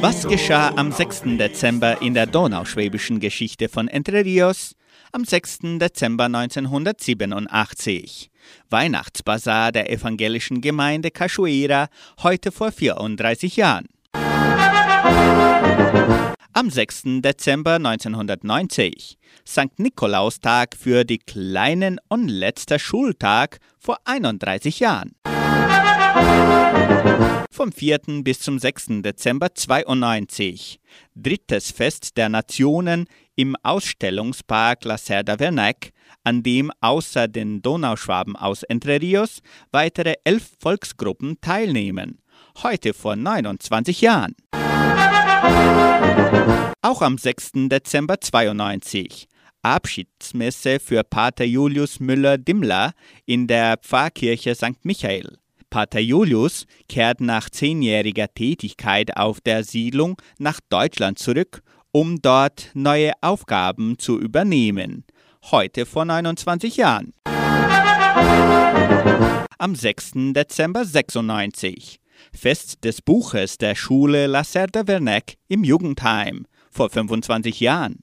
[0.00, 1.22] Was geschah am 6.
[1.36, 4.76] Dezember in der donauschwäbischen Geschichte von Entre Rios?
[5.10, 5.58] Am 6.
[5.80, 8.30] Dezember 1987.
[8.70, 11.88] Weihnachtsbazar der evangelischen Gemeinde Cachoeira,
[12.22, 13.88] heute vor 34 Jahren.
[16.54, 17.20] Am 6.
[17.20, 19.18] Dezember 1990.
[19.46, 19.78] St.
[19.78, 25.14] Nikolaustag für die Kleinen und letzter Schultag vor 31 Jahren.
[27.50, 28.00] Vom 4.
[28.22, 29.02] bis zum 6.
[29.02, 30.80] Dezember 92.
[31.14, 35.90] Drittes Fest der Nationen im Ausstellungspark La Cerda Vernac,
[36.24, 39.40] an dem außer den Donauschwaben aus Entre Rios
[39.70, 42.20] weitere elf Volksgruppen teilnehmen.
[42.62, 44.34] Heute vor 29 Jahren.
[46.82, 47.50] Auch am 6.
[47.68, 49.28] Dezember 92.
[49.62, 52.92] Abschiedsmesse für Pater Julius Müller-Dimmler
[53.26, 54.84] in der Pfarrkirche St.
[54.84, 55.38] Michael.
[55.70, 63.12] Pater Julius kehrt nach zehnjähriger Tätigkeit auf der Siedlung nach Deutschland zurück, um dort neue
[63.20, 65.04] Aufgaben zu übernehmen.
[65.50, 67.12] Heute vor 29 Jahren.
[69.58, 70.12] Am 6.
[70.32, 72.00] Dezember 96.
[72.32, 77.98] Fest des Buches der Schule La Cerda Vernac im Jugendheim vor 25 Jahren.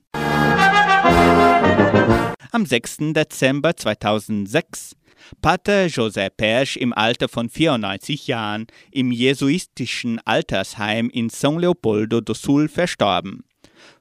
[2.51, 3.13] Am 6.
[3.13, 4.95] Dezember 2006
[5.41, 12.33] Pater José Persch im Alter von 94 Jahren im jesuitischen Altersheim in São Leopoldo do
[12.33, 13.43] Sul verstorben.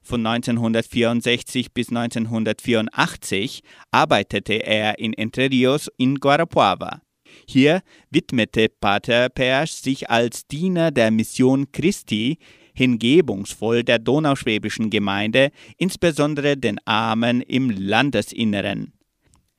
[0.03, 7.01] Von 1964 bis 1984 arbeitete er in Entre Rios in Guarapuava.
[7.47, 12.39] Hier widmete Pater Persch sich als Diener der Mission Christi
[12.75, 18.93] hingebungsvoll der donauschwäbischen Gemeinde, insbesondere den Armen im Landesinneren.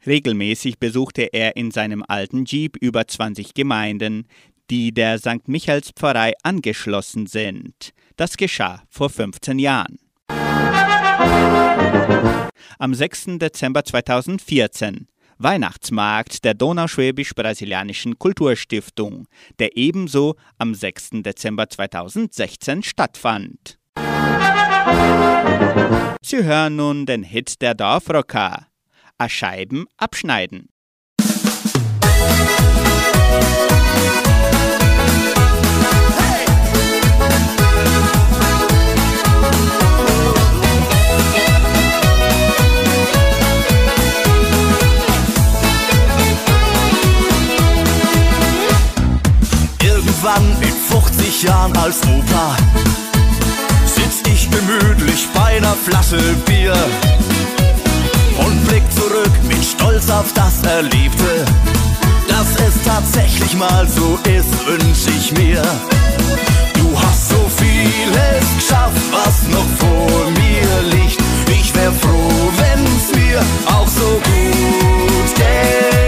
[0.06, 4.28] Regelmäßig besuchte er in seinem alten Jeep über 20 Gemeinden,
[4.70, 5.48] die der St.
[5.48, 7.94] Michaels Pfarrei angeschlossen sind.
[8.16, 9.98] Das geschah vor 15 Jahren.
[12.78, 13.38] Am 6.
[13.40, 15.08] Dezember 2014
[15.38, 19.28] Weihnachtsmarkt der Donauschwäbisch-Brasilianischen Kulturstiftung,
[19.60, 21.10] der ebenso am 6.
[21.24, 23.78] Dezember 2016 stattfand.
[26.22, 28.68] Sie hören nun den Hit der Dorfrocker.
[29.18, 30.70] A Scheiben abschneiden.
[50.36, 52.56] Irgendwann in 50 Jahren als Opa
[53.86, 56.76] sitz ich gemütlich bei einer Flasche Bier
[58.38, 61.46] und blick zurück mit Stolz auf das Erlebte.
[62.28, 65.62] Dass es tatsächlich mal so ist, wünsch ich mir.
[66.74, 71.22] Du hast so vieles geschafft, was noch vor mir liegt.
[71.48, 76.05] Ich wär froh, wenn's mir auch so gut gelingt.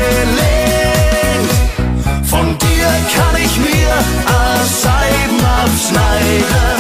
[4.67, 6.77] Scheiben abschneiden.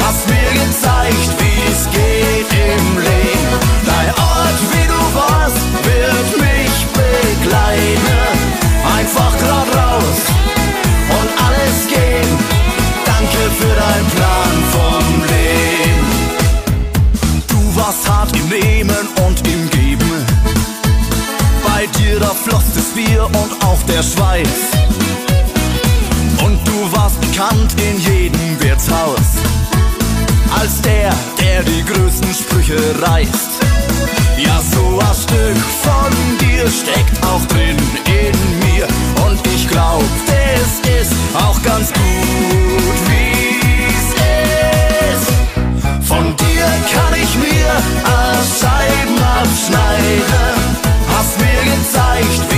[0.00, 3.58] Hast mir gezeigt, wie's geht im Leben.
[3.84, 8.22] Dein Ort, wie du warst, wird mich begleiten.
[8.96, 10.18] Einfach grad raus
[11.18, 12.38] und alles gehen.
[13.04, 15.04] Danke für deinen Plan vom
[15.34, 16.08] Leben.
[17.48, 20.24] Du warst hart im Nehmen und im Geben.
[21.66, 24.83] Bei dir da floss das Bier und auch der Schweiß.
[27.04, 29.36] Warst bekannt in jedem Wirtshaus.
[30.58, 33.60] Als der, der die größten Sprüche reißt.
[34.38, 37.76] Ja, so ein Stück von dir steckt auch drin
[38.06, 38.88] in mir.
[39.26, 44.08] Und ich glaub, das ist auch ganz gut, wie's
[45.12, 46.08] ist.
[46.08, 47.68] Von dir kann ich mir
[48.58, 50.78] Scheiben abschneiden.
[51.14, 52.53] Hast mir gezeigt, wie's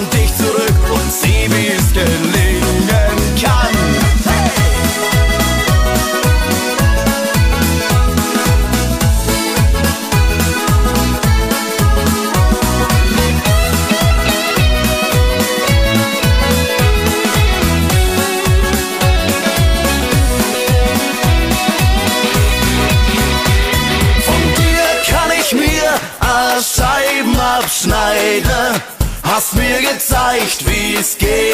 [0.00, 2.29] und dich zurück und sieh, wie es gelingt.
[31.00, 31.49] Gezeigt,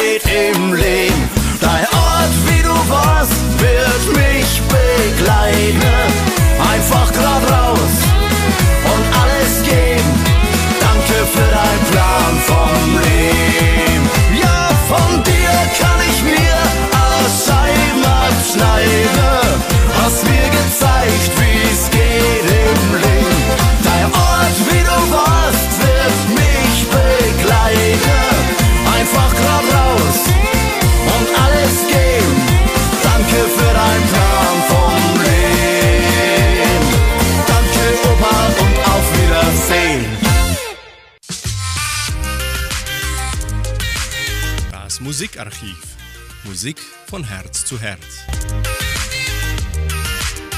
[45.47, 45.95] Musikarchiv.
[46.43, 48.25] Musik von Herz zu Herz.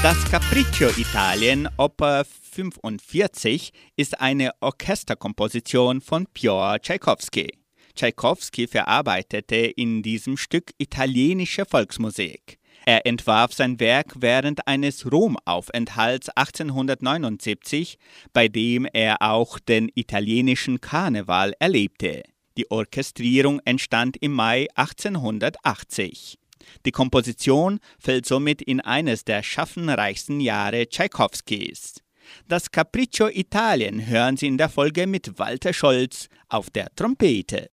[0.02, 7.52] Das Capriccio Italien Oper 45 ist eine Orchesterkomposition von Piotr Tchaikovsky.
[7.94, 12.58] Tchaikovsky verarbeitete in diesem Stück italienische Volksmusik.
[12.84, 17.96] Er entwarf sein Werk während eines Romaufenthalts 1879,
[18.32, 22.24] bei dem er auch den italienischen Karneval erlebte.
[22.56, 26.38] Die Orchestrierung entstand im Mai 1880.
[26.84, 32.02] Die Komposition fällt somit in eines der schaffenreichsten Jahre Tschaikowskis.
[32.48, 37.70] Das Capriccio Italien hören Sie in der Folge mit Walter Scholz auf der Trompete.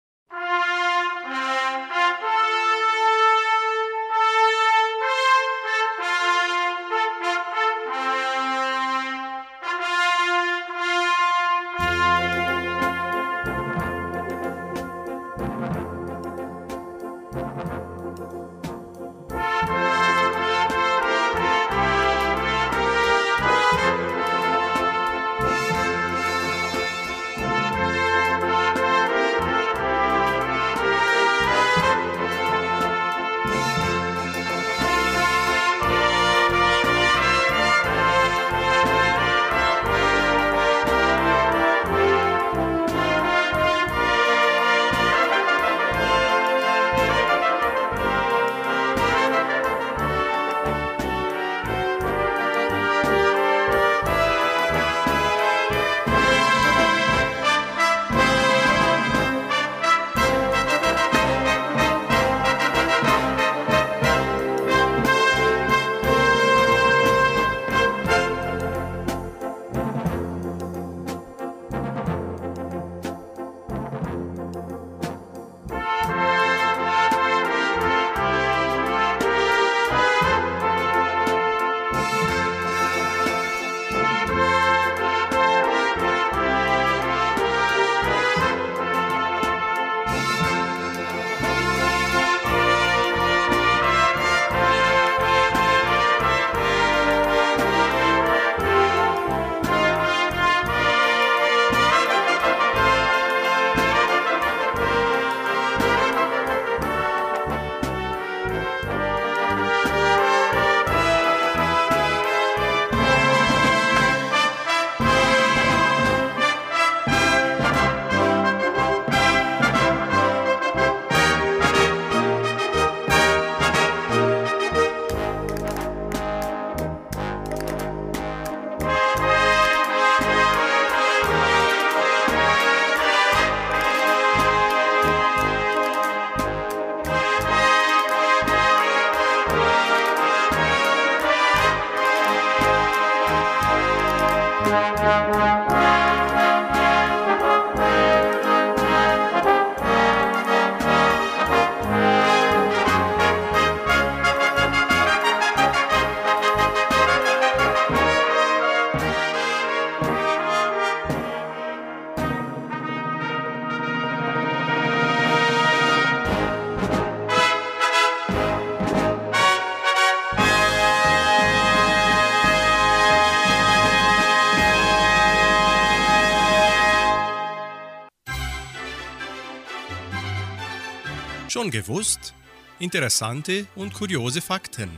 [181.55, 182.33] Schon gewusst?
[182.79, 184.89] Interessante und kuriose Fakten.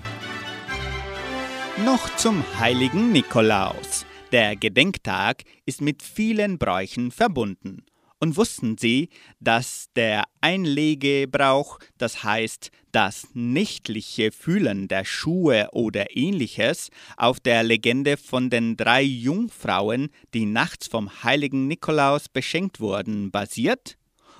[1.85, 4.07] Noch zum heiligen Nikolaus.
[4.31, 7.85] Der Gedenktag ist mit vielen Bräuchen verbunden.
[8.19, 16.89] Und wussten Sie, dass der Einlegebrauch, das heißt das nächtliche Fühlen der Schuhe oder ähnliches
[17.17, 23.99] auf der Legende von den drei Jungfrauen, die nachts vom heiligen Nikolaus beschenkt wurden, basiert?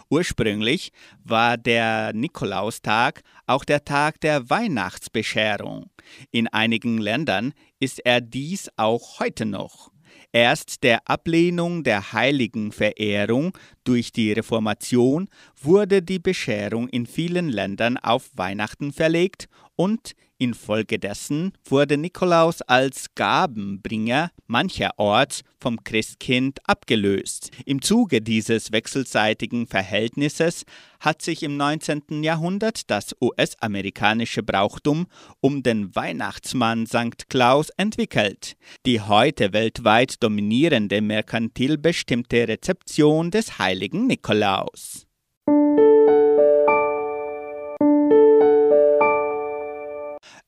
[0.09, 0.91] Ursprünglich
[1.23, 5.89] war der Nikolaustag auch der Tag der Weihnachtsbescherung.
[6.31, 9.91] In einigen Ländern ist er dies auch heute noch.
[10.31, 15.29] Erst der Ablehnung der Heiligenverehrung durch die Reformation
[15.61, 24.31] wurde die Bescherung in vielen Ländern auf Weihnachten verlegt und infolgedessen wurde Nikolaus als Gabenbringer
[24.45, 27.51] mancherorts vom Christkind abgelöst.
[27.65, 30.63] Im Zuge dieses wechselseitigen Verhältnisses
[30.99, 32.23] hat sich im 19.
[32.23, 35.07] Jahrhundert das US-amerikanische Brauchtum
[35.39, 37.29] um den Weihnachtsmann St.
[37.29, 38.55] Claus entwickelt.
[38.85, 45.06] Die heute weltweit dominierende merkantil bestimmte Rezeption des heiligen Nikolaus.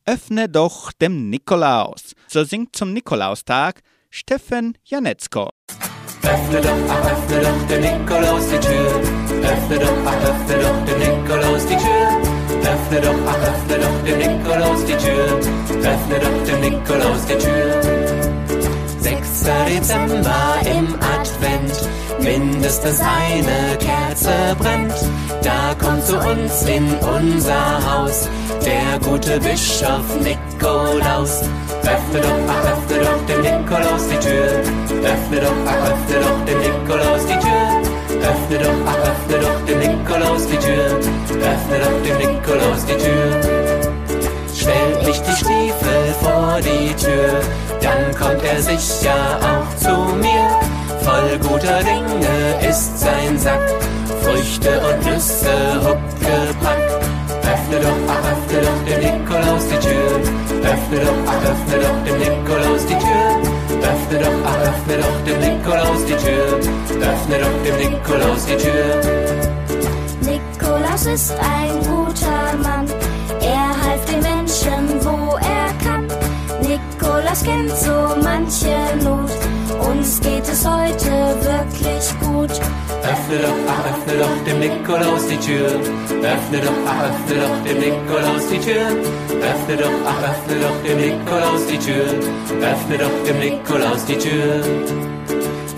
[0.10, 2.16] Öffne doch dem Nikolaus.
[2.28, 5.52] So singt zum Nikolaustag Steffen Janetzko.
[6.24, 9.02] Öffne doch, ach, öffne doch dem Nikolaus die Tür.
[9.44, 12.08] Öffne doch, ach, öffne doch dem Nikolaus die Tür.
[12.74, 15.26] Öffne doch, ach, öffne doch dem Nikolaus die Tür.
[15.94, 17.82] Öffne doch dem Nikolaus die Tür.
[19.02, 19.44] 6.
[19.68, 21.90] Dezember im Advent,
[22.20, 24.96] mindestens eine Kerze brennt.
[25.42, 28.28] Da kommt zu uns in unser Haus
[28.66, 31.42] der gute Bischof Nikolaus.
[31.84, 34.48] Öffne doch, ach, öffne doch dem Nikolaus die Tür.
[35.04, 37.90] Öffne doch, ach, öffne doch dem Nikolaus die Tür.
[38.22, 40.86] Öffne doch, ach, öffne doch dem Nikolaus die Tür.
[41.54, 43.70] Öffne doch dem Nikolaus die Tür.
[44.54, 47.40] Stellt nicht die Stiefel vor die Tür,
[47.82, 50.50] dann kommt er sicher auch zu mir.
[51.02, 53.62] Voll guter Dinge ist sein Sack,
[54.24, 56.92] Früchte und Nüsse huckgepackt.
[57.54, 60.12] Öffne doch, ach, öffne doch dem Nikolaus die Tür.
[60.64, 63.30] Öffne doch, ach, öffne doch dem Nikolaus die Tür.
[63.82, 66.48] Öffne doch, ach, öffne doch dem Nikolaus die Tür.
[67.12, 68.90] Öffne doch dem Nikolaus die Tür.
[70.22, 72.86] Nikolaus ist ein guter Mann.
[73.42, 76.08] Er half den Menschen, wo er kann.
[76.62, 78.79] Nikolaus kennt so manche
[83.30, 85.68] Öffne doch, ach, öffne doch dem Nikolaus die Tür.
[85.68, 88.88] Öffne doch, ach, öffne doch dem Nikolaus die Tür.
[88.88, 92.06] Öffne doch, ach, öffne doch dem Nikolaus die Tür.
[92.60, 94.64] Öffne doch dem Nikolaus die Tür.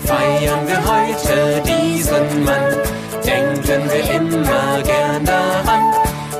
[0.06, 2.72] Feiern wir heute diesen Mann,
[3.22, 5.92] denken wir immer gern daran.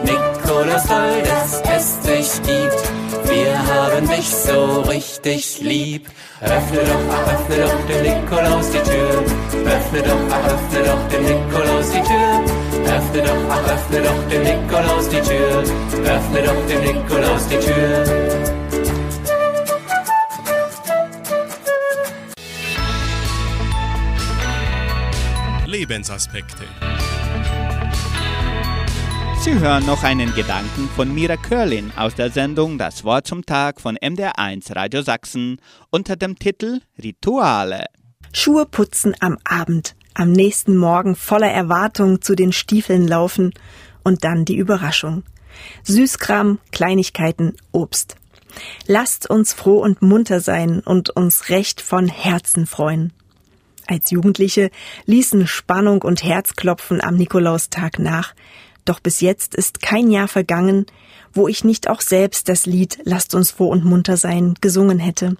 [0.04, 3.01] Nikolaus toll, dass es dich gibt.
[3.32, 6.06] Wir haben dich so richtig lieb.
[6.42, 9.24] Öffne doch, ach, öffne doch dem Nikolaus die Tür.
[9.64, 12.44] Öffne doch, ach, öffne doch dem Nikolaus die Tür.
[12.94, 15.64] Öffne doch, ach, öffne doch dem Nikolaus die Tür.
[16.04, 18.04] Öffne doch dem Nikolaus die Tür.
[25.66, 26.64] Lebensaspekte.
[29.42, 33.80] Sie hören noch einen Gedanken von Mira Körlin aus der Sendung Das Wort zum Tag
[33.80, 37.86] von MDR1 Radio Sachsen unter dem Titel Rituale.
[38.32, 43.52] Schuhe putzen am Abend, am nächsten Morgen voller Erwartung zu den Stiefeln laufen
[44.04, 45.24] und dann die Überraschung.
[45.82, 48.14] Süßkram, Kleinigkeiten, Obst.
[48.86, 53.12] Lasst uns froh und munter sein und uns recht von Herzen freuen.
[53.88, 54.70] Als Jugendliche
[55.06, 58.34] ließen Spannung und Herzklopfen am Nikolaustag nach,
[58.84, 60.86] doch bis jetzt ist kein Jahr vergangen,
[61.32, 65.36] wo ich nicht auch selbst das Lied Lasst uns froh und munter sein gesungen hätte.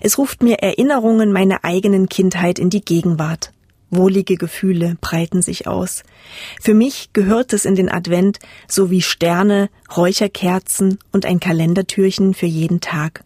[0.00, 3.52] Es ruft mir Erinnerungen meiner eigenen Kindheit in die Gegenwart.
[3.90, 6.04] Wohlige Gefühle breiten sich aus.
[6.60, 8.38] Für mich gehört es in den Advent
[8.68, 13.24] sowie Sterne, Räucherkerzen und ein Kalendertürchen für jeden Tag.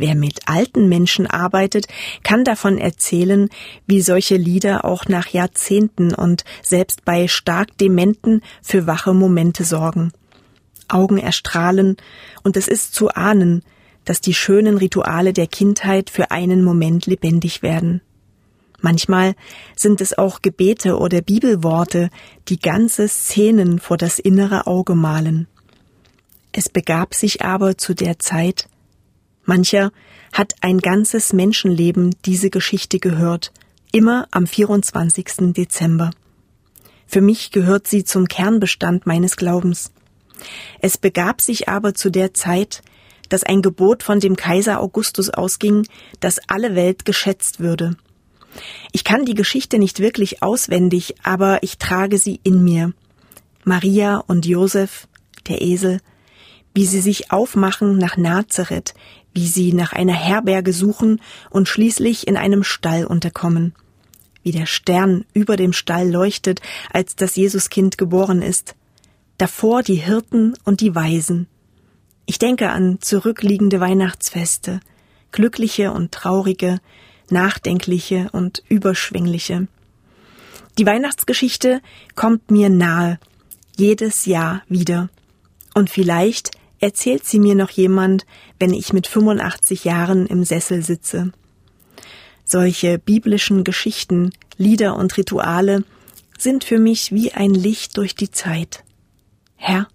[0.00, 1.88] Wer mit alten Menschen arbeitet,
[2.22, 3.48] kann davon erzählen,
[3.88, 10.12] wie solche Lieder auch nach Jahrzehnten und selbst bei stark Dementen für wache Momente sorgen.
[10.86, 11.96] Augen erstrahlen,
[12.44, 13.64] und es ist zu ahnen,
[14.04, 18.00] dass die schönen Rituale der Kindheit für einen Moment lebendig werden.
[18.80, 19.34] Manchmal
[19.74, 22.10] sind es auch Gebete oder Bibelworte,
[22.46, 25.48] die ganze Szenen vor das innere Auge malen.
[26.52, 28.68] Es begab sich aber zu der Zeit,
[29.48, 29.92] Mancher
[30.32, 33.50] hat ein ganzes Menschenleben diese Geschichte gehört,
[33.92, 35.54] immer am 24.
[35.54, 36.10] Dezember.
[37.06, 39.90] Für mich gehört sie zum Kernbestand meines Glaubens.
[40.80, 42.82] Es begab sich aber zu der Zeit,
[43.30, 45.86] dass ein Gebot von dem Kaiser Augustus ausging,
[46.20, 47.96] dass alle Welt geschätzt würde.
[48.92, 52.92] Ich kann die Geschichte nicht wirklich auswendig, aber ich trage sie in mir.
[53.64, 55.08] Maria und Josef,
[55.48, 56.00] der Esel,
[56.74, 58.94] wie sie sich aufmachen nach Nazareth,
[59.34, 61.20] wie sie nach einer Herberge suchen
[61.50, 63.74] und schließlich in einem Stall unterkommen,
[64.42, 66.60] wie der Stern über dem Stall leuchtet,
[66.92, 68.74] als das Jesuskind geboren ist,
[69.36, 71.46] davor die Hirten und die Weisen.
[72.26, 74.80] Ich denke an zurückliegende Weihnachtsfeste,
[75.32, 76.78] glückliche und traurige,
[77.30, 79.68] nachdenkliche und überschwängliche.
[80.78, 81.80] Die Weihnachtsgeschichte
[82.14, 83.18] kommt mir nahe,
[83.76, 85.08] jedes Jahr wieder.
[85.74, 86.50] Und vielleicht
[86.80, 88.26] erzählt sie mir noch jemand,
[88.58, 91.32] wenn ich mit 85 Jahren im Sessel sitze.
[92.44, 95.84] Solche biblischen Geschichten, Lieder und Rituale
[96.38, 98.84] sind für mich wie ein Licht durch die Zeit.
[99.56, 99.88] Herr,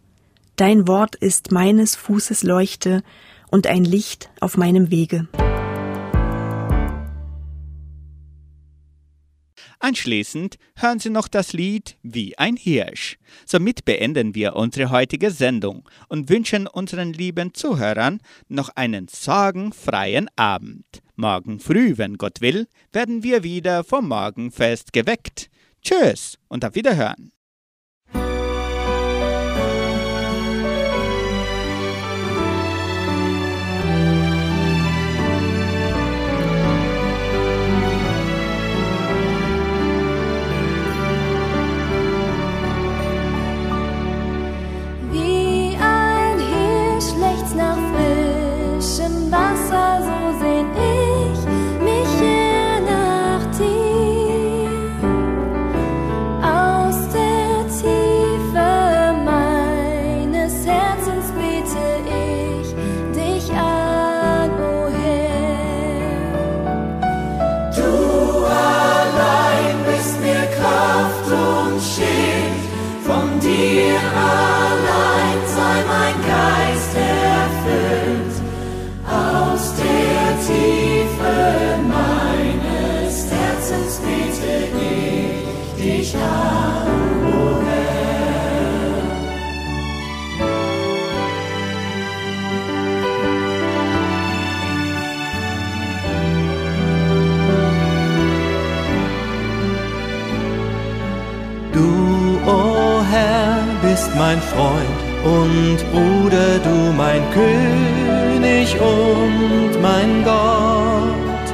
[0.56, 3.02] dein Wort ist meines Fußes Leuchte
[3.50, 5.28] und ein Licht auf meinem Wege.
[9.84, 13.18] Anschließend hören Sie noch das Lied Wie ein Hirsch.
[13.46, 20.86] Somit beenden wir unsere heutige Sendung und wünschen unseren lieben Zuhörern noch einen sorgenfreien Abend.
[21.18, 25.50] Morgen früh, wenn Gott will, werden wir wieder vom Morgenfest geweckt.
[25.82, 27.34] Tschüss und auf Wiederhören.
[104.18, 111.48] Mein Freund und Bruder, du mein König und mein Gott.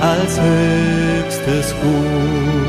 [0.00, 2.67] als höchstes Gut.